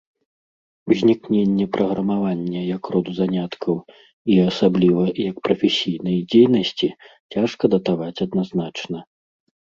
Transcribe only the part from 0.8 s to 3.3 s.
Узнікненне праграмавання як роду